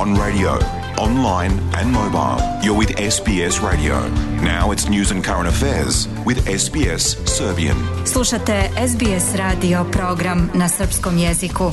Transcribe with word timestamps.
on 0.00 0.14
radio, 0.14 0.52
online 0.96 1.52
and 1.76 1.92
mobile. 1.92 2.40
You're 2.64 2.78
with 2.78 2.96
SBS 2.96 3.60
Radio. 3.60 4.08
Now 4.40 4.70
it's 4.72 4.88
news 4.88 5.10
and 5.10 5.22
current 5.22 5.46
affairs 5.46 6.08
with 6.24 6.38
SBS 6.48 7.28
Serbian. 7.28 7.76
Slušate 8.06 8.70
SBS 8.76 9.34
radio 9.34 9.84
program 9.84 10.50
na 10.54 10.68
srpskom 10.68 11.18
jeziku. 11.18 11.72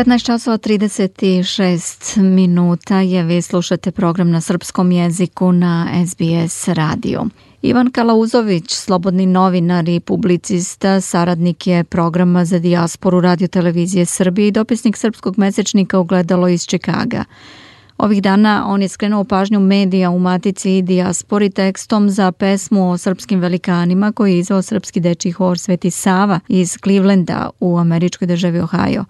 15 0.00 0.24
časova 0.24 0.58
36 0.58 2.20
minuta 2.22 3.00
je 3.00 3.22
vi 3.22 3.42
slušate 3.42 3.90
program 3.90 4.30
na 4.30 4.40
srpskom 4.40 4.92
jeziku 4.92 5.52
na 5.52 5.88
SBS 6.06 6.68
radio. 6.68 7.24
Ivan 7.62 7.90
Kalauzović, 7.90 8.70
slobodni 8.70 9.26
novinar 9.26 9.88
i 9.88 10.00
publicista, 10.00 11.00
saradnik 11.00 11.66
je 11.66 11.84
programa 11.84 12.44
za 12.44 12.58
dijasporu 12.58 13.20
Radio 13.20 13.48
Televizije 13.48 14.06
Srbije 14.06 14.48
i 14.48 14.50
dopisnik 14.50 14.96
srpskog 14.96 15.38
mesečnika 15.38 15.98
Ugledalo 15.98 16.48
iz 16.48 16.66
Čikaga. 16.66 17.24
Ovih 18.00 18.22
dana 18.22 18.64
on 18.66 18.82
je 18.82 18.88
skrenuo 18.88 19.24
pažnju 19.24 19.60
medija 19.60 20.10
u 20.10 20.18
Matici 20.18 20.78
i 20.78 20.82
Dijaspori 20.82 21.50
tekstom 21.50 22.10
za 22.10 22.32
pesmu 22.32 22.90
o 22.90 22.98
srpskim 22.98 23.40
velikanima 23.40 24.12
koji 24.12 24.32
je 24.32 24.38
izvao 24.38 24.62
srpski 24.62 25.00
dečiji 25.00 25.32
hor 25.32 25.58
Sveti 25.58 25.90
Sava 25.90 26.40
iz 26.48 26.76
Clevelanda 26.82 27.50
u 27.60 27.78
američkoj 27.78 28.26
državi 28.26 28.60
Ohio, 28.60 29.04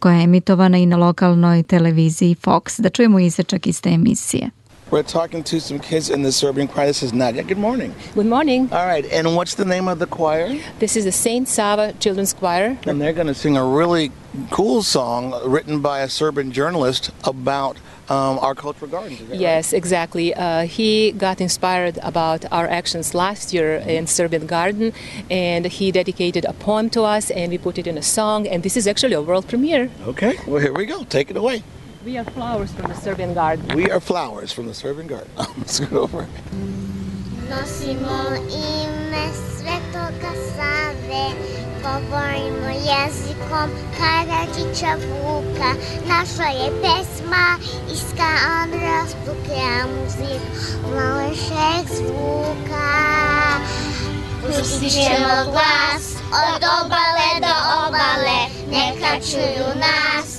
koja 0.00 0.14
je 0.14 0.24
emitovana 0.24 0.78
i 0.78 0.86
na 0.86 0.96
lokalnoj 0.96 1.62
televiziji 1.62 2.34
Fox. 2.34 2.80
Da 2.80 2.88
čujemo 2.88 3.18
isečak 3.18 3.66
iz 3.66 3.80
te 3.80 3.90
emisije. 3.90 4.50
We're 4.88 5.02
talking 5.02 5.42
to 5.42 5.60
some 5.60 5.80
kids 5.80 6.10
in 6.10 6.22
the 6.22 6.30
Serbian 6.30 6.68
choir. 6.68 6.86
This 6.86 7.02
is 7.02 7.12
Nadia. 7.12 7.42
Good 7.42 7.58
morning. 7.58 7.92
Good 8.14 8.26
morning. 8.26 8.72
All 8.72 8.86
right, 8.86 9.04
and 9.06 9.34
what's 9.34 9.56
the 9.56 9.64
name 9.64 9.88
of 9.88 9.98
the 9.98 10.06
choir? 10.06 10.56
This 10.78 10.94
is 10.94 11.04
the 11.04 11.10
Saint 11.10 11.48
Sava 11.48 11.92
Children's 11.98 12.32
Choir. 12.32 12.78
And 12.86 13.00
they're 13.00 13.12
going 13.12 13.26
to 13.26 13.34
sing 13.34 13.56
a 13.56 13.66
really 13.66 14.12
cool 14.52 14.84
song 14.84 15.34
written 15.44 15.80
by 15.80 16.02
a 16.02 16.08
Serbian 16.08 16.52
journalist 16.52 17.10
about 17.24 17.78
um, 18.08 18.38
our 18.38 18.54
cultural 18.54 18.88
gardens. 18.88 19.20
Yes, 19.32 19.72
right? 19.72 19.76
exactly. 19.76 20.32
Uh, 20.32 20.66
he 20.66 21.10
got 21.10 21.40
inspired 21.40 21.98
about 22.04 22.44
our 22.52 22.68
actions 22.68 23.12
last 23.12 23.52
year 23.52 23.78
in 23.78 24.06
Serbian 24.06 24.46
Garden, 24.46 24.92
and 25.28 25.66
he 25.66 25.90
dedicated 25.90 26.44
a 26.44 26.52
poem 26.52 26.90
to 26.90 27.02
us, 27.02 27.32
and 27.32 27.50
we 27.50 27.58
put 27.58 27.76
it 27.76 27.88
in 27.88 27.98
a 27.98 28.02
song. 28.02 28.46
And 28.46 28.62
this 28.62 28.76
is 28.76 28.86
actually 28.86 29.14
a 29.14 29.20
world 29.20 29.48
premiere. 29.48 29.90
Okay, 30.06 30.38
well 30.46 30.60
here 30.60 30.72
we 30.72 30.86
go. 30.86 31.02
Take 31.02 31.28
it 31.32 31.36
away. 31.36 31.64
We 32.06 32.18
are 32.18 32.24
flowers 32.24 32.70
from 32.72 32.86
the 32.86 32.94
Serbian 32.94 33.34
garden. 33.34 33.66
We 33.74 33.90
are 33.90 33.98
flowers 33.98 34.52
from 34.52 34.66
the 34.66 34.74
Serbian 34.74 35.08
garden. 35.08 35.28
Let's 35.58 35.80
go 35.80 36.02
over. 36.02 36.28
Nosimo 37.50 38.38
ime 38.46 39.26
Svetoga 39.34 40.32
Save, 40.54 41.34
govorimo 41.82 42.68
jezikom 42.86 43.70
Karadžića 43.98 44.94
Vuka. 44.94 45.74
Naša 46.06 46.48
je 46.48 46.70
pesma 46.82 47.58
iska 47.92 48.30
Andras 48.62 49.14
Bukeja 49.26 49.86
muzik, 49.86 50.42
malešeg 50.94 51.86
zvuka. 51.96 52.88
Pustit 54.46 54.92
ćemo 54.92 55.50
glas 55.50 56.14
od 56.30 56.62
obale 56.82 57.30
do 57.40 57.54
obale, 57.86 58.38
neka 58.70 59.26
čuju 59.26 59.66
nas 59.80 60.35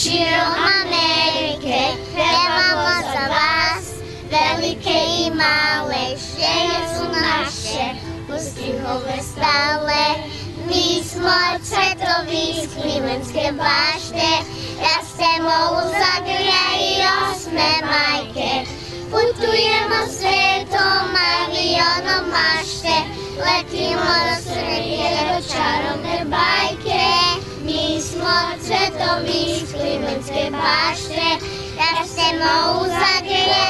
širom 0.00 0.56
Amerike, 0.56 1.92
veľa 2.16 3.04
za 3.04 3.24
vás, 3.28 3.84
veľké 4.32 4.96
i 4.96 5.24
malé, 5.28 6.16
všetko 6.16 6.80
sú 6.88 7.04
naše, 7.12 7.86
ústryhové 8.32 9.20
stále. 9.20 10.24
My 10.64 11.04
sme 11.04 11.60
svetoví, 11.60 12.64
sklimenské 12.64 13.52
bašte, 13.52 14.40
rastemo 14.80 15.76
u 15.76 15.92
Zagria 15.92 16.64
i 16.80 17.04
osme 17.28 17.72
majke. 17.84 18.64
Putujemo 19.12 20.00
svetom 20.08 21.12
avionom, 21.12 22.19
bašte, 30.64 31.28
rastemo 31.78 32.52
u 32.80 32.84
zagrlje 32.84 33.60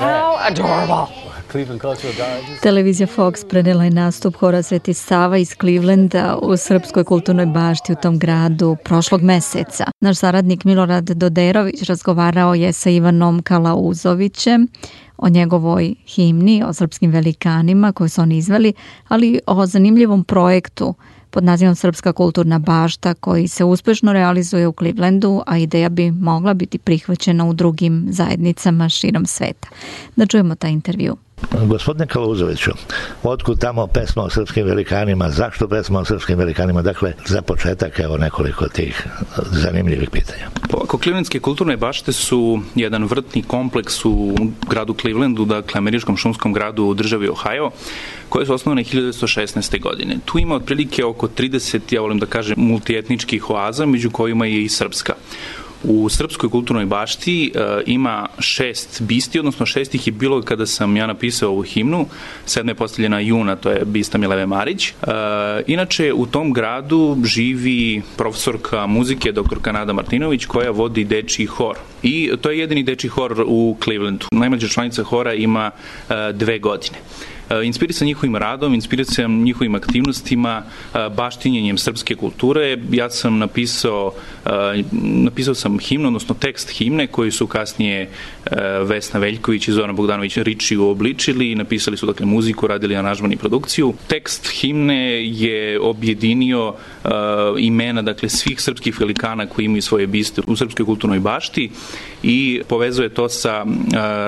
How 0.00 0.36
adorable! 0.50 1.30
Cleveland 1.50 1.80
Cultural 1.80 2.14
Gardens. 2.16 2.60
Televizija 2.60 3.06
Fox 3.06 3.48
prenela 3.48 3.84
je 3.84 3.90
nastup 3.90 4.36
Hora 4.36 4.62
Sveti 4.62 4.94
Sava 4.94 5.38
iz 5.38 5.54
Clevelanda 5.60 6.38
u 6.42 6.56
Srpskoj 6.56 7.04
kulturnoj 7.04 7.46
bašti 7.46 7.92
u 7.92 7.96
tom 7.96 8.18
gradu 8.18 8.76
prošlog 8.84 9.22
meseca. 9.22 9.84
Naš 10.00 10.18
saradnik 10.18 10.64
Milorad 10.64 11.04
Doderović 11.04 11.82
razgovarao 11.82 12.54
je 12.54 12.72
sa 12.72 12.90
Ivanom 12.90 13.42
Kalauzovićem 13.42 14.68
o 15.18 15.28
njegovoj 15.28 15.94
himni, 16.06 16.62
o 16.66 16.72
srpskim 16.72 17.10
velikanima 17.10 17.92
koje 17.92 18.08
su 18.08 18.20
oni 18.22 18.36
izveli, 18.36 18.72
ali 19.08 19.40
o 19.46 19.66
zanimljivom 19.66 20.24
projektu 20.24 20.94
pod 21.30 21.44
nazivom 21.44 21.74
Srpska 21.74 22.12
kulturna 22.12 22.58
bašta 22.58 23.14
koji 23.14 23.48
se 23.48 23.64
uspešno 23.64 24.12
realizuje 24.12 24.68
u 24.68 24.72
Clevelandu, 24.78 25.42
a 25.46 25.58
ideja 25.58 25.88
bi 25.88 26.10
mogla 26.10 26.54
biti 26.54 26.78
prihvaćena 26.78 27.44
u 27.44 27.52
drugim 27.52 28.06
zajednicama 28.10 28.88
širom 28.88 29.26
sveta. 29.26 29.68
Da 30.16 30.26
čujemo 30.26 30.54
taj 30.54 30.70
intervju. 30.70 31.16
Gospodine 31.66 32.06
Kaluzoviću, 32.06 32.70
otkud 33.22 33.58
tamo 33.60 33.86
pesma 33.86 34.22
o 34.22 34.30
srpskim 34.30 34.66
velikanima, 34.66 35.30
zašto 35.30 35.68
pesma 35.68 36.00
o 36.00 36.04
srpskim 36.04 36.38
velikanima? 36.38 36.82
Dakle, 36.82 37.12
za 37.26 37.42
početak 37.42 37.98
evo 37.98 38.16
nekoliko 38.16 38.68
tih 38.68 39.06
zanimljivih 39.50 40.10
pitanja. 40.10 40.48
Ovako, 40.72 40.98
Clevelandske 40.98 41.40
kulturne 41.40 41.76
bašte 41.76 42.12
su 42.12 42.60
jedan 42.74 43.04
vrtni 43.04 43.42
kompleks 43.42 44.04
u 44.04 44.34
gradu 44.70 44.94
Clevelandu, 45.00 45.44
dakle, 45.44 45.78
američkom 45.78 46.16
šumskom 46.16 46.52
gradu 46.52 46.84
u 46.84 46.94
državi 46.94 47.28
Ohio, 47.28 47.70
koje 48.28 48.46
su 48.46 48.54
osnovane 48.54 48.84
1916. 48.84 49.80
godine. 49.80 50.18
Tu 50.24 50.38
ima 50.38 50.54
otprilike 50.54 51.04
oko 51.04 51.28
30, 51.28 51.94
ja 51.94 52.00
volim 52.00 52.18
da 52.18 52.26
kažem, 52.26 52.54
multietničkih 52.58 53.50
oaza, 53.50 53.86
među 53.86 54.10
kojima 54.10 54.46
je 54.46 54.62
i 54.62 54.68
srpska. 54.68 55.14
U 55.84 56.08
Srpskoj 56.08 56.50
kulturnoj 56.50 56.84
bašti 56.84 57.52
uh, 57.54 57.62
ima 57.86 58.26
šest 58.38 59.02
bisti, 59.02 59.38
odnosno 59.38 59.66
šest 59.66 59.94
ih 59.94 60.06
je 60.06 60.12
bilo 60.12 60.42
kada 60.42 60.66
sam 60.66 60.96
ja 60.96 61.06
napisao 61.06 61.50
ovu 61.50 61.62
himnu. 61.62 62.06
Sedma 62.46 62.70
je 62.70 62.74
postavljena 62.74 63.20
juna, 63.20 63.56
to 63.56 63.70
je 63.70 63.84
bista 63.84 64.18
Mileve 64.18 64.46
Marić. 64.46 64.92
Uh, 65.02 65.08
inače, 65.66 66.12
u 66.12 66.26
tom 66.26 66.52
gradu 66.52 67.16
živi 67.24 68.02
profesorka 68.16 68.86
muzike, 68.86 69.32
dr. 69.32 69.60
Kanada 69.62 69.92
Martinović, 69.92 70.46
koja 70.46 70.70
vodi 70.70 71.04
dečiji 71.04 71.46
hor. 71.46 71.76
I 72.02 72.30
to 72.40 72.50
je 72.50 72.58
jedini 72.58 72.82
dečiji 72.82 73.08
hor 73.08 73.44
u 73.46 73.76
Clevelandu. 73.84 74.26
Najmlađa 74.32 74.68
članica 74.68 75.02
hora 75.02 75.34
ima 75.34 75.70
uh, 75.70 76.14
dve 76.34 76.58
godine 76.58 76.98
inspirisan 77.64 78.06
njihovim 78.06 78.36
radom, 78.36 78.74
inspirisan 78.74 79.42
njihovim 79.42 79.74
aktivnostima, 79.74 80.62
baštinjenjem 81.16 81.78
srpske 81.78 82.14
kulture. 82.14 82.78
Ja 82.92 83.10
sam 83.10 83.38
napisao, 83.38 84.12
napisao 85.02 85.54
sam 85.54 85.78
himnu, 85.78 86.06
odnosno 86.08 86.34
tekst 86.34 86.70
himne 86.70 87.06
koji 87.06 87.30
su 87.30 87.46
kasnije 87.46 88.10
Vesna 88.82 89.20
Veljković 89.20 89.68
i 89.68 89.72
Zoran 89.72 89.96
Bogdanović 89.96 90.36
Riči 90.36 90.76
uobličili, 90.76 91.54
napisali 91.54 91.96
su 91.96 92.06
dakle 92.06 92.26
muziku, 92.26 92.66
radili 92.66 92.96
aranžman 92.96 93.32
i 93.32 93.36
produkciju. 93.36 93.94
Tekst 94.06 94.48
himne 94.48 95.26
je 95.26 95.80
objedinio 95.80 96.74
imena 97.58 98.02
dakle 98.02 98.28
svih 98.28 98.60
srpskih 98.60 99.00
velikana 99.00 99.46
koji 99.46 99.64
imaju 99.64 99.82
svoje 99.82 100.06
biste 100.06 100.42
u 100.46 100.56
srpskoj 100.56 100.86
kulturnoj 100.86 101.20
bašti 101.20 101.70
i 102.22 102.60
povezuje 102.68 103.08
to 103.08 103.28
sa 103.28 103.64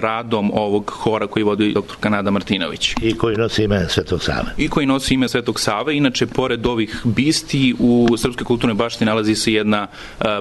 radom 0.00 0.50
ovog 0.54 0.90
hora 0.90 1.26
koji 1.26 1.42
vodi 1.42 1.72
dr. 1.72 1.96
Kanada 2.00 2.30
Martinović. 2.30 2.94
I 3.02 3.11
koji 3.14 3.36
nosi 3.36 3.64
ime 3.64 3.88
Svetog 3.88 4.22
Save. 4.22 4.54
I 4.56 4.68
koji 4.68 4.86
nosi 4.86 5.14
ime 5.14 5.28
Svetog 5.28 5.60
Save. 5.60 5.96
Inače, 5.96 6.26
pored 6.26 6.66
ovih 6.66 7.00
bisti, 7.04 7.74
u 7.78 8.16
Srpskoj 8.16 8.44
kulturnoj 8.44 8.74
bašti 8.74 9.04
nalazi 9.04 9.34
se 9.34 9.52
jedna 9.52 9.86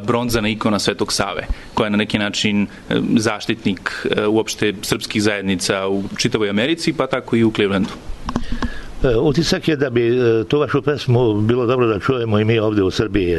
bronzana 0.04 0.50
ikona 0.50 0.80
Svetog 0.80 1.14
Save, 1.14 1.48
koja 1.74 1.86
je 1.86 1.92
na 1.92 1.98
neki 1.98 2.20
način 2.20 2.68
zaštitnik 3.18 4.08
uopšte 4.30 4.74
srpskih 4.82 5.24
zajednica 5.24 5.88
u 5.88 6.04
čitavoj 6.18 6.50
Americi, 6.50 6.94
pa 6.94 7.08
tako 7.08 7.36
i 7.36 7.44
u 7.44 7.52
Clevelandu. 7.52 7.90
Utisak 9.22 9.68
je 9.68 9.76
da 9.76 9.90
bi 9.90 10.20
tu 10.48 10.60
vašu 10.60 10.82
pesmu 10.82 11.42
bilo 11.42 11.66
dobro 11.66 11.88
da 11.88 12.00
čujemo 12.00 12.40
i 12.40 12.46
mi 12.46 12.60
ovde 12.60 12.84
u 12.84 12.92
Srbiji. 12.92 13.38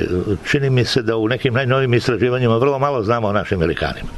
Čini 0.50 0.70
mi 0.70 0.84
se 0.84 1.02
da 1.02 1.16
u 1.16 1.28
nekim 1.28 1.54
najnovim 1.54 1.94
istraživanjima 1.94 2.56
vrlo 2.56 2.78
malo 2.78 3.02
znamo 3.02 3.28
o 3.28 3.32
našim 3.32 3.58
velikanima. 3.58 4.08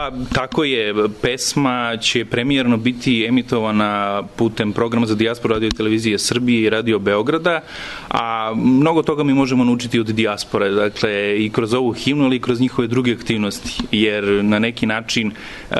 Pa 0.00 0.10
tako 0.32 0.64
je, 0.64 0.94
pesma 1.22 1.96
će 1.96 2.24
premijerno 2.24 2.76
biti 2.76 3.26
emitovana 3.28 4.22
putem 4.36 4.72
programa 4.72 5.06
za 5.06 5.14
dijasporu 5.14 5.54
radio 5.54 5.70
televizije 5.76 6.18
Srbije 6.18 6.62
i 6.62 6.70
radio 6.70 6.98
Beograda, 6.98 7.60
a 8.08 8.52
mnogo 8.56 9.02
toga 9.02 9.24
mi 9.24 9.34
možemo 9.34 9.64
naučiti 9.64 10.00
od 10.00 10.06
dijaspore, 10.06 10.70
dakle 10.70 11.44
i 11.44 11.50
kroz 11.50 11.74
ovu 11.74 11.92
himnu, 11.92 12.24
ali 12.24 12.36
i 12.36 12.40
kroz 12.40 12.60
njihove 12.60 12.88
druge 12.88 13.12
aktivnosti, 13.12 13.82
jer 13.92 14.24
na 14.44 14.58
neki 14.58 14.86
način 14.86 15.30
e, 15.30 15.74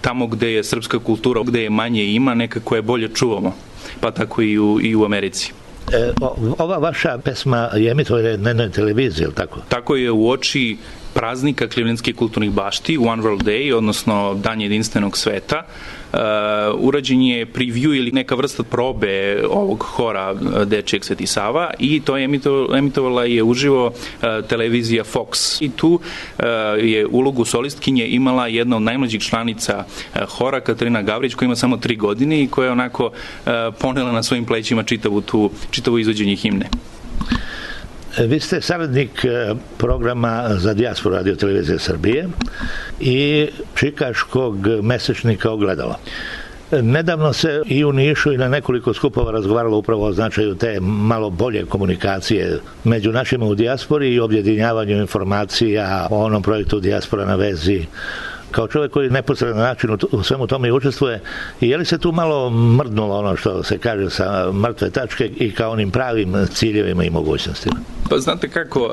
tamo 0.00 0.26
gde 0.26 0.52
je 0.52 0.64
srpska 0.64 0.98
kultura, 0.98 1.42
gde 1.42 1.62
je 1.62 1.70
manje 1.70 2.04
ima, 2.04 2.34
nekako 2.34 2.76
je 2.76 2.82
bolje 2.82 3.08
čuvamo, 3.14 3.54
pa 4.00 4.10
tako 4.10 4.42
i 4.42 4.58
u, 4.58 4.80
i 4.82 4.96
u 4.96 5.04
Americi. 5.04 5.52
E, 5.92 6.12
ova 6.58 6.78
vaša 6.78 7.18
pesma 7.18 7.70
je 7.74 7.90
emitovana 7.90 8.36
na 8.36 8.50
jednoj 8.50 8.70
televiziji, 8.70 9.24
ili 9.24 9.34
tako? 9.34 9.60
Tako 9.68 9.96
je 9.96 10.10
u 10.10 10.30
oči 10.30 10.76
praznika 11.14 11.68
Clevelandskih 11.68 12.16
kulturnih 12.16 12.50
bašti, 12.50 12.98
One 12.98 13.22
World 13.22 13.42
Day, 13.42 13.74
odnosno 13.74 14.34
Dan 14.34 14.60
jedinstvenog 14.60 15.16
sveta, 15.16 15.62
Uh, 16.12 16.18
urađen 16.78 17.22
je 17.22 17.46
preview 17.46 17.94
ili 17.94 18.10
neka 18.10 18.34
vrsta 18.34 18.62
probe 18.62 19.42
ovog 19.50 19.82
hora 19.82 20.32
uh, 20.32 20.62
Dečijeg 20.62 21.04
Sveti 21.04 21.26
Sava 21.26 21.70
i 21.78 22.00
to 22.00 22.16
je 22.16 22.28
emitovala 22.76 23.24
je 23.24 23.42
uživo 23.42 23.86
uh, 23.86 23.92
televizija 24.48 25.04
Fox. 25.04 25.62
I 25.64 25.70
tu 25.70 25.88
uh, 25.88 26.44
je 26.78 27.06
ulogu 27.06 27.44
solistkinje 27.44 28.06
imala 28.06 28.46
jedna 28.46 28.76
od 28.76 28.82
najmlađih 28.82 29.20
članica 29.20 29.84
hora, 30.28 30.60
Katarina 30.60 31.02
Gavrić, 31.02 31.34
koja 31.34 31.46
ima 31.46 31.56
samo 31.56 31.76
tri 31.76 31.96
godine 31.96 32.42
i 32.42 32.48
koja 32.48 32.66
je 32.66 32.72
onako 32.72 33.10
ponela 33.80 34.12
na 34.12 34.22
svojim 34.22 34.44
plećima 34.44 34.82
čitavu 34.82 35.20
tu, 35.20 35.50
čitavu 35.70 35.98
izvođenje 35.98 36.36
himne. 36.36 36.66
Vi 38.18 38.40
ste 38.40 38.60
saradnik 38.60 39.24
e, 39.24 39.54
programa 39.78 40.48
za 40.56 40.74
dijasporu 40.74 41.14
radio 41.14 41.36
televizije 41.36 41.78
Srbije 41.78 42.28
i 43.00 43.48
čikaškog 43.74 44.66
mesečnika 44.82 45.50
Ogledalo. 45.50 45.96
Nedavno 46.70 47.32
se 47.32 47.62
i 47.66 47.84
u 47.84 47.92
Nišu 47.92 48.32
i 48.32 48.38
na 48.38 48.48
nekoliko 48.48 48.94
skupova 48.94 49.32
razgovaralo 49.32 49.76
upravo 49.78 50.06
o 50.06 50.12
značaju 50.12 50.54
te 50.54 50.80
malo 50.80 51.30
bolje 51.30 51.64
komunikacije 51.64 52.58
među 52.84 53.12
našima 53.12 53.46
u 53.46 53.54
dijaspori 53.54 54.14
i 54.14 54.20
objedinjavanju 54.20 54.96
informacija 54.96 56.06
o 56.10 56.24
onom 56.24 56.42
projektu 56.42 56.80
Dijaspora 56.80 57.24
na 57.24 57.34
vezi 57.34 57.86
kao 58.50 58.68
čovjek 58.68 58.92
koji 58.92 59.10
neposredan 59.10 59.58
način 59.58 59.90
u 60.12 60.22
svemu 60.22 60.46
tome 60.46 60.68
i 60.68 60.72
učestvuje 60.72 61.20
je 61.60 61.76
li 61.76 61.84
se 61.84 61.98
tu 61.98 62.12
malo 62.12 62.50
mrdnulo 62.50 63.18
ono 63.18 63.36
što 63.36 63.62
se 63.62 63.78
kaže 63.78 64.10
sa 64.10 64.52
mrtve 64.52 64.90
tačke 64.90 65.30
i 65.36 65.50
kao 65.50 65.72
onim 65.72 65.90
pravim 65.90 66.46
ciljevima 66.54 67.04
i 67.04 67.10
mogućnostima? 67.10 67.76
Pa 68.10 68.18
znate 68.18 68.48
kako, 68.48 68.90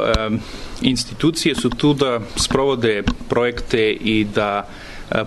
institucije 0.81 1.55
su 1.55 1.69
tu 1.69 1.93
da 1.93 2.19
sprovode 2.35 3.03
projekte 3.29 3.91
i 3.91 4.27
da 4.35 4.67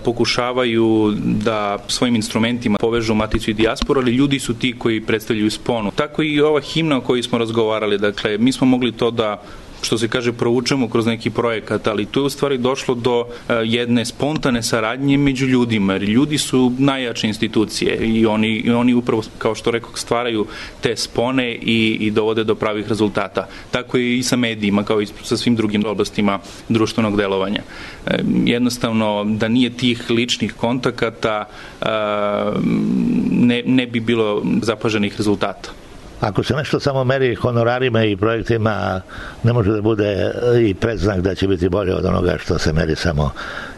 pokušavaju 0.05 1.13
da 1.23 1.77
svojim 1.87 2.15
instrumentima 2.15 2.77
povežu 2.77 3.13
maticu 3.13 3.51
i 3.51 3.53
dijasporu, 3.53 4.01
ali 4.01 4.11
ljudi 4.11 4.39
su 4.39 4.53
ti 4.53 4.75
koji 4.79 5.01
predstavljaju 5.01 5.51
sponu. 5.51 5.91
Tako 5.95 6.23
i 6.23 6.41
ova 6.41 6.61
himna 6.61 6.97
o 6.97 7.01
kojoj 7.01 7.23
smo 7.23 7.37
razgovarali, 7.37 7.97
dakle, 7.97 8.37
mi 8.37 8.51
smo 8.51 8.67
mogli 8.67 8.91
to 8.91 9.11
da 9.11 9.41
što 9.81 9.97
se 9.97 10.07
kaže, 10.07 10.33
provučemo 10.33 10.89
kroz 10.89 11.05
neki 11.05 11.29
projekat, 11.29 11.87
ali 11.87 12.05
tu 12.05 12.19
je 12.19 12.23
u 12.23 12.29
stvari 12.29 12.57
došlo 12.57 12.95
do 12.95 13.25
e, 13.25 13.53
jedne 13.63 14.05
spontane 14.05 14.63
saradnje 14.63 15.17
među 15.17 15.45
ljudima, 15.45 15.93
jer 15.93 16.03
ljudi 16.03 16.37
su 16.37 16.71
najjače 16.77 17.27
institucije 17.27 17.97
i 17.97 18.25
oni, 18.25 18.47
i 18.47 18.71
oni 18.71 18.93
upravo, 18.93 19.23
kao 19.37 19.55
što 19.55 19.71
rekao, 19.71 19.91
stvaraju 19.95 20.45
te 20.81 20.95
spone 20.95 21.51
i, 21.51 21.97
i 21.99 22.11
dovode 22.11 22.43
do 22.43 22.55
pravih 22.55 22.87
rezultata. 22.87 23.47
Tako 23.71 23.97
je 23.97 24.17
i 24.17 24.23
sa 24.23 24.35
medijima, 24.35 24.83
kao 24.83 25.01
i 25.01 25.07
sa 25.23 25.37
svim 25.37 25.55
drugim 25.55 25.85
oblastima 25.85 26.39
društvenog 26.69 27.17
delovanja. 27.17 27.61
E, 28.05 28.19
jednostavno, 28.45 29.25
da 29.25 29.47
nije 29.47 29.69
tih 29.69 30.09
ličnih 30.09 30.53
kontakata, 30.53 31.45
e, 31.81 31.85
ne, 33.31 33.63
ne 33.65 33.87
bi 33.87 33.99
bilo 33.99 34.43
zapaženih 34.61 35.17
rezultata. 35.17 35.80
Ako 36.21 36.43
se 36.43 36.53
nešto 36.53 36.79
samo 36.79 37.03
meri 37.03 37.35
honorarima 37.35 38.03
i 38.03 38.15
projektima, 38.15 39.01
ne 39.43 39.53
može 39.53 39.71
da 39.71 39.81
bude 39.81 40.31
i 40.67 40.73
predznak 40.73 41.21
da 41.21 41.35
će 41.35 41.47
biti 41.47 41.69
bolje 41.69 41.95
od 41.95 42.05
onoga 42.05 42.37
što 42.37 42.59
se 42.59 42.73
meri 42.73 42.95
samo 42.95 43.31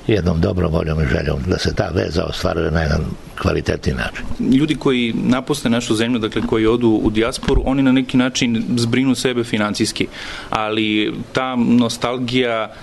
jednom 0.07 0.41
dobrom 0.41 0.73
voljom 0.73 1.01
i 1.01 1.05
željom 1.05 1.39
da 1.47 1.57
se 1.57 1.75
ta 1.75 1.89
veza 1.95 2.23
ostvaruje 2.23 2.71
na 2.71 2.81
jedan 2.81 3.01
kvalitetni 3.41 3.93
način. 3.93 4.53
Ljudi 4.53 4.75
koji 4.75 5.13
napuste 5.15 5.69
našu 5.69 5.95
zemlju, 5.95 6.19
dakle 6.19 6.41
koji 6.41 6.65
odu 6.65 6.89
u 6.89 7.09
dijasporu, 7.09 7.61
oni 7.65 7.83
na 7.83 7.91
neki 7.91 8.17
način 8.17 8.63
zbrinu 8.77 9.15
sebe 9.15 9.43
financijski, 9.43 10.07
ali 10.49 11.13
ta 11.31 11.55
nostalgija, 11.55 12.73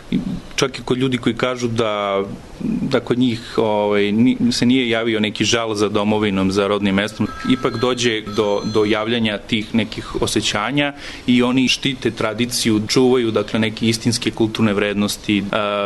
čak 0.61 0.79
i 0.79 0.83
kod 0.83 0.99
ljudi 0.99 1.19
koji 1.19 1.35
kažu 1.35 1.69
da 1.69 2.23
da 2.65 3.01
kod 3.01 3.19
njih 3.19 3.55
ovaj, 3.57 4.13
se 4.53 4.67
nije 4.67 4.89
javio 4.89 5.21
neki 5.21 5.45
žal 5.45 5.75
za 5.75 5.89
domovinom, 5.89 6.53
za 6.53 6.67
rodnim 6.67 6.95
mestom, 6.95 7.29
ipak 7.51 7.79
dođe 7.81 8.21
do, 8.37 8.63
do 8.65 8.85
javljanja 8.85 9.39
tih 9.39 9.75
nekih 9.75 10.23
osjećanja 10.23 10.93
i 11.27 11.43
oni 11.43 11.69
štite 11.69 12.11
tradiciju, 12.11 12.81
čuvaju 12.89 13.31
dakle 13.31 13.61
neke 13.61 13.87
istinske 13.89 14.31
kulturne 14.31 14.75
vrednosti, 14.75 15.43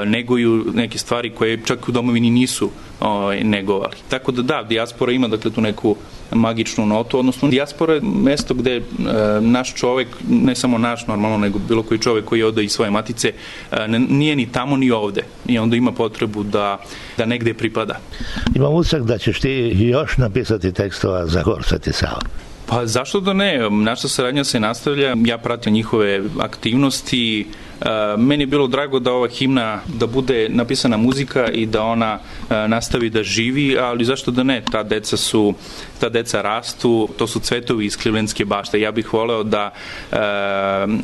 neguju 0.06 0.64
neke 0.74 0.98
stvari 0.98 1.30
koje 1.30 1.62
čak 1.64 1.88
u 1.88 1.92
domovini 1.92 2.30
nisu 2.30 2.70
ovaj, 3.04 3.44
negovali. 3.44 3.96
Tako 4.08 4.32
da 4.32 4.42
da, 4.42 4.62
dijaspora 4.62 5.12
ima 5.12 5.28
dakle 5.28 5.50
tu 5.50 5.60
neku 5.60 5.96
magičnu 6.30 6.86
notu, 6.86 7.18
odnosno 7.18 7.48
dijaspora 7.48 7.94
je 7.94 8.00
mesto 8.00 8.54
gde 8.54 8.76
e, 8.76 8.82
naš 9.40 9.74
čovek, 9.74 10.08
ne 10.28 10.54
samo 10.54 10.78
naš 10.78 11.06
normalno, 11.06 11.38
nego 11.38 11.58
bilo 11.58 11.82
koji 11.82 12.00
čovek 12.00 12.24
koji 12.24 12.42
ode 12.42 12.64
iz 12.64 12.72
svoje 12.72 12.90
matice, 12.90 13.32
e, 13.72 13.88
nije 13.88 14.36
ni 14.36 14.52
tamo 14.52 14.76
ni 14.76 14.90
ovde 14.90 15.22
i 15.46 15.58
onda 15.58 15.76
ima 15.76 15.92
potrebu 15.92 16.42
da, 16.42 16.78
da 17.18 17.26
negde 17.26 17.54
pripada. 17.54 17.98
Imam 18.54 18.74
usak 18.74 19.02
da 19.02 19.18
ćeš 19.18 19.40
ti 19.40 19.72
još 19.78 20.16
napisati 20.16 20.72
tekstova 20.72 21.26
za 21.26 21.42
Gor 21.42 21.64
Sveti 21.64 21.92
Sava. 21.92 22.20
Pa 22.66 22.86
zašto 22.86 23.20
da 23.20 23.32
ne? 23.32 23.70
Naša 23.70 24.08
saradnja 24.08 24.44
se 24.44 24.60
nastavlja, 24.60 25.16
ja 25.24 25.38
pratim 25.38 25.72
njihove 25.72 26.22
aktivnosti, 26.40 27.46
meni 28.18 28.42
je 28.42 28.46
bilo 28.46 28.66
drago 28.66 28.98
da 28.98 29.12
ova 29.12 29.28
himna 29.28 29.80
da 29.86 30.06
bude 30.06 30.48
napisana 30.48 30.96
muzika 30.96 31.50
i 31.50 31.66
da 31.66 31.82
ona 31.82 32.18
nastavi 32.48 33.10
da 33.10 33.22
živi, 33.22 33.78
ali 33.78 34.04
zašto 34.04 34.30
da 34.30 34.42
ne? 34.42 34.62
Ta 34.72 34.82
deca 34.82 35.16
su 35.16 35.54
ta 36.00 36.08
deca 36.08 36.42
rastu, 36.42 37.08
to 37.16 37.26
su 37.26 37.40
cvetovi 37.40 37.86
iz 37.86 37.96
Klivlenske 37.96 38.44
bašte. 38.44 38.80
Ja 38.80 38.92
bih 38.92 39.12
voleo 39.12 39.42
da 39.42 39.70
e, 39.70 40.16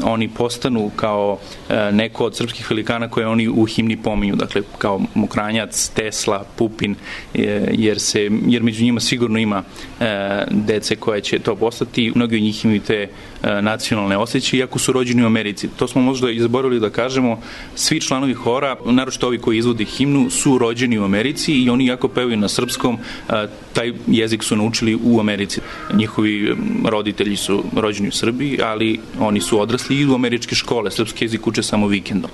oni 0.05 0.29
postanu 0.29 0.91
kao 0.97 1.39
e, 1.69 1.93
neko 1.93 2.25
od 2.25 2.37
srpskih 2.37 2.71
velikana 2.71 3.09
koje 3.09 3.27
oni 3.27 3.49
u 3.49 3.65
himni 3.65 3.97
pominju, 3.97 4.37
dakle 4.37 4.63
kao 4.79 5.01
Mokranjac, 5.15 5.89
Tesla, 5.95 6.45
Pupin, 6.57 6.95
e, 7.35 7.69
jer, 7.73 8.01
se, 8.01 8.31
jer 8.47 8.63
među 8.63 8.85
njima 8.85 9.01
sigurno 9.01 9.39
ima 9.39 9.63
e, 10.01 10.45
dece 10.51 10.97
koje 10.97 11.21
će 11.21 11.39
to 11.39 11.57
postati. 11.57 12.13
Mnogi 12.15 12.37
od 12.37 12.43
njih 12.43 12.65
imaju 12.65 12.81
te 12.81 12.95
e, 12.95 13.09
nacionalne 13.43 14.17
osjećaje, 14.17 14.61
iako 14.61 14.79
su 14.79 14.93
rođeni 14.93 15.23
u 15.23 15.27
Americi. 15.27 15.69
To 15.77 15.89
smo 15.89 16.03
možda 16.03 16.31
izborili 16.31 16.81
da 16.81 16.91
kažemo, 16.91 17.41
svi 17.75 18.01
članovi 18.01 18.35
hora, 18.35 18.77
naročito 18.85 19.27
ovi 19.27 19.39
koji 19.39 19.59
izvodi 19.59 19.85
himnu, 19.85 20.31
su 20.31 20.59
rođeni 20.59 20.99
u 20.99 21.05
Americi 21.05 21.53
i 21.53 21.71
oni 21.71 21.87
jako 21.87 22.09
pevaju 22.09 22.37
na 22.37 22.49
srpskom, 22.49 22.99
e, 23.29 23.47
taj 23.73 23.93
jezik 24.07 24.43
su 24.43 24.57
naučili 24.57 24.99
u 25.05 25.21
Americi. 25.21 25.61
Njihovi 25.95 26.57
roditelji 26.85 27.37
su 27.37 27.65
rođeni 27.77 28.09
u 28.09 28.13
Srbiji, 28.13 28.59
ali 28.63 29.01
oni 29.19 29.41
su 29.41 29.61
odrasli 29.61 29.97
i 29.97 30.07
u 30.07 30.15
američke 30.15 30.55
škole. 30.55 30.91
Srpski 30.91 31.25
jezik 31.25 31.47
uče 31.47 31.63
samo 31.63 31.87
vikendom. 31.87 32.31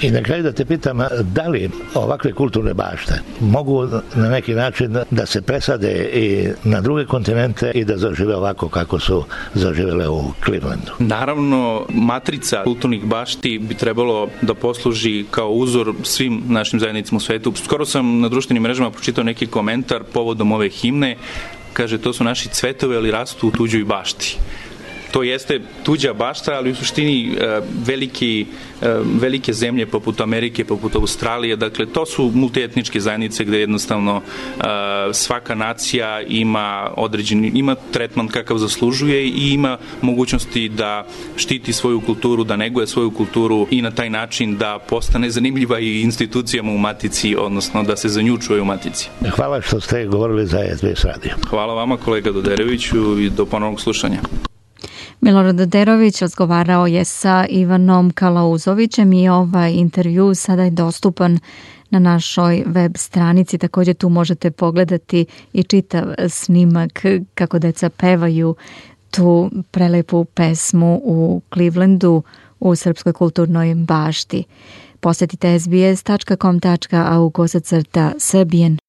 I 0.00 0.10
na 0.10 0.22
kraju 0.22 0.42
da 0.42 0.52
te 0.52 0.64
pitam, 0.64 0.98
da 1.22 1.48
li 1.48 1.70
ovakve 1.94 2.32
kulturne 2.32 2.74
bašte 2.74 3.14
mogu 3.40 3.86
na 4.14 4.28
neki 4.28 4.54
način 4.54 4.98
da 5.10 5.26
se 5.26 5.42
presade 5.42 6.10
i 6.12 6.48
na 6.64 6.80
druge 6.80 7.04
kontinente 7.04 7.70
i 7.74 7.84
da 7.84 7.96
zažive 7.96 8.36
ovako 8.36 8.68
kako 8.68 8.98
su 8.98 9.24
zaživele 9.54 10.08
u 10.08 10.22
Clevelandu? 10.44 10.92
Naravno, 10.98 11.86
matrica 11.88 12.62
kulturnih 12.64 13.04
bašti 13.04 13.58
bi 13.58 13.74
trebalo 13.74 14.28
da 14.42 14.54
posluži 14.54 15.24
kao 15.30 15.50
uzor 15.50 15.92
svim 16.02 16.42
našim 16.48 16.80
zajednicama 16.80 17.16
u 17.16 17.20
svetu. 17.20 17.52
Skoro 17.64 17.86
sam 17.86 18.20
na 18.20 18.28
društvenim 18.28 18.62
mrežama 18.62 18.90
pročitao 18.90 19.24
neki 19.24 19.46
komentar 19.46 20.02
povodom 20.12 20.52
ove 20.52 20.68
himne 20.68 21.16
kaže 21.72 21.98
to 21.98 22.12
su 22.12 22.24
naši 22.24 22.48
cvetovi 22.48 22.96
ali 22.96 23.10
rastu 23.10 23.48
u 23.48 23.50
tuđoj 23.50 23.84
bašti 23.84 24.38
to 25.16 25.22
jeste 25.22 25.60
tuđa 25.82 26.12
bašta, 26.12 26.52
ali 26.52 26.70
u 26.70 26.74
suštini 26.74 27.36
e, 27.40 27.60
veliki, 27.86 28.46
e, 28.82 28.94
velike 29.20 29.52
zemlje 29.52 29.86
poput 29.86 30.20
Amerike, 30.20 30.64
poput 30.64 30.94
Australije, 30.94 31.56
dakle 31.56 31.86
to 31.86 32.06
su 32.06 32.30
multietničke 32.34 33.00
zajednice 33.00 33.44
gde 33.44 33.60
jednostavno 33.60 34.20
e, 34.20 34.62
svaka 35.12 35.54
nacija 35.54 36.20
ima 36.22 36.90
određeni, 36.96 37.52
ima 37.54 37.74
tretman 37.92 38.28
kakav 38.28 38.58
zaslužuje 38.58 39.24
i 39.24 39.52
ima 39.52 39.78
mogućnosti 40.02 40.68
da 40.68 41.06
štiti 41.36 41.72
svoju 41.72 42.00
kulturu, 42.00 42.44
da 42.44 42.56
neguje 42.56 42.86
svoju 42.86 43.10
kulturu 43.10 43.66
i 43.70 43.82
na 43.82 43.90
taj 43.90 44.10
način 44.10 44.56
da 44.56 44.78
postane 44.88 45.30
zanimljiva 45.30 45.80
i 45.80 46.00
institucijama 46.00 46.72
u 46.72 46.78
matici, 46.78 47.36
odnosno 47.38 47.82
da 47.82 47.96
se 47.96 48.08
za 48.08 48.22
nju 48.22 48.38
čuje 48.38 48.60
u 48.60 48.64
matici. 48.64 49.08
Hvala 49.36 49.60
što 49.60 49.80
ste 49.80 50.06
govorili 50.06 50.46
za 50.46 50.58
SBS 50.76 51.04
radio. 51.04 51.34
Hvala 51.50 51.74
vama 51.74 51.96
kolega 51.96 52.32
Dodereviću 52.32 53.20
i 53.20 53.30
do 53.30 53.46
ponovnog 53.46 53.80
slušanja. 53.80 54.20
Milorad 55.26 55.56
Derović 55.56 56.22
razgovarao 56.22 56.86
je 56.86 57.04
sa 57.04 57.46
Ivanom 57.48 58.10
Kalauzovićem 58.10 59.12
i 59.12 59.28
ovaj 59.28 59.72
intervju 59.72 60.34
sada 60.34 60.62
je 60.62 60.70
dostupan 60.70 61.38
na 61.90 61.98
našoj 61.98 62.62
web 62.66 62.92
stranici. 62.96 63.58
Takođe 63.58 63.94
tu 63.94 64.08
možete 64.08 64.50
pogledati 64.50 65.26
i 65.52 65.62
čitav 65.62 66.04
snimak 66.28 67.02
kako 67.34 67.58
deca 67.58 67.90
pevaju 67.90 68.54
tu 69.10 69.50
prelepu 69.70 70.24
pesmu 70.24 71.00
u 71.04 71.40
Clevelandu 71.54 72.22
u 72.60 72.74
Srpskoj 72.74 73.12
kulturnoj 73.12 73.74
bašti. 73.74 74.44
Posetite 75.00 75.58
sbs.com.au 75.58 77.30
kosacrta 77.30 78.12
srbijen 78.18 78.78